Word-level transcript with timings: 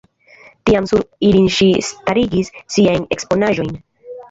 Tiam 0.69 0.87
sur 0.91 1.03
ilin 1.27 1.51
ŝi 1.59 1.67
starigis 1.91 2.51
siajn 2.79 3.09
eksponaĵojn. 3.19 3.73